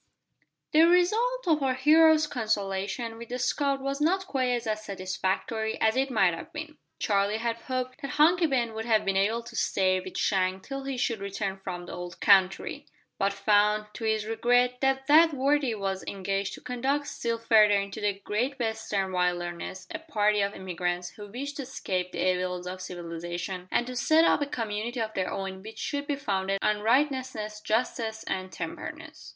The 0.71 0.87
result 0.87 1.47
of 1.47 1.61
our 1.61 1.75
hero's 1.75 2.25
consultation 2.25 3.19
with 3.19 3.29
the 3.29 3.37
scout 3.37 3.81
was 3.81 4.01
not 4.01 4.25
quite 4.25 4.49
as 4.65 4.83
satisfactory 4.83 5.79
as 5.79 5.95
it 5.95 6.09
might 6.09 6.33
have 6.33 6.51
been. 6.51 6.79
Charlie 6.97 7.37
had 7.37 7.57
hoped 7.57 8.01
that 8.01 8.09
Hunky 8.17 8.47
Ben 8.47 8.73
would 8.73 8.85
have 8.85 9.05
been 9.05 9.15
able 9.15 9.43
to 9.43 9.55
stay 9.55 9.99
with 9.99 10.17
Shank 10.17 10.63
till 10.63 10.85
he 10.85 10.97
should 10.97 11.19
return 11.19 11.59
from 11.63 11.85
the 11.85 11.91
old 11.93 12.19
country, 12.19 12.87
but 13.19 13.31
found, 13.31 13.93
to 13.93 14.03
his 14.03 14.25
regret, 14.25 14.81
that 14.81 15.05
that 15.05 15.35
worthy 15.35 15.75
was 15.75 16.03
engaged 16.07 16.55
to 16.55 16.61
conduct 16.61 17.05
still 17.05 17.37
further 17.37 17.79
into 17.79 18.01
the 18.01 18.19
great 18.23 18.57
western 18.57 19.11
wilderness 19.11 19.85
a 19.93 19.99
party 19.99 20.41
of 20.41 20.53
emigrants 20.55 21.09
who 21.11 21.27
wished 21.27 21.57
to 21.57 21.61
escape 21.61 22.11
the 22.11 22.27
evils 22.33 22.65
of 22.65 22.81
civilisation, 22.81 23.67
and 23.69 23.85
to 23.85 23.95
set 23.95 24.25
up 24.25 24.41
a 24.41 24.47
community 24.47 24.99
of 24.99 25.13
their 25.13 25.31
own 25.31 25.61
which 25.61 25.77
should 25.77 26.07
be 26.07 26.15
founded 26.15 26.57
on 26.63 26.81
righteousness, 26.81 27.61
justice, 27.63 28.23
and 28.23 28.51
temperance. 28.51 29.29